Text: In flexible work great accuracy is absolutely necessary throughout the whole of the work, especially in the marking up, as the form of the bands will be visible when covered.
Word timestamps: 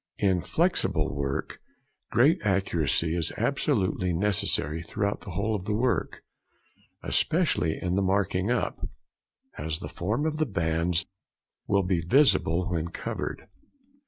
In 0.17 0.41
flexible 0.41 1.13
work 1.13 1.59
great 2.09 2.39
accuracy 2.43 3.15
is 3.15 3.31
absolutely 3.37 4.13
necessary 4.13 4.81
throughout 4.81 5.21
the 5.21 5.29
whole 5.29 5.53
of 5.53 5.65
the 5.65 5.75
work, 5.75 6.23
especially 7.03 7.77
in 7.79 7.93
the 7.93 8.01
marking 8.01 8.49
up, 8.49 8.79
as 9.59 9.77
the 9.77 9.89
form 9.89 10.25
of 10.25 10.37
the 10.37 10.47
bands 10.47 11.05
will 11.67 11.83
be 11.83 12.01
visible 12.01 12.67
when 12.71 12.87
covered. 12.87 13.47